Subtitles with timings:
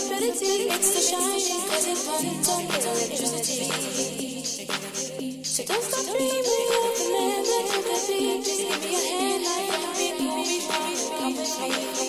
[0.00, 0.68] infinity.
[0.70, 1.34] It's the shine.
[1.76, 3.64] as it runs on electricity.
[5.44, 9.58] So don't stop the man that give me hand, I
[11.58, 11.99] can.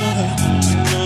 [0.00, 0.97] Fantasies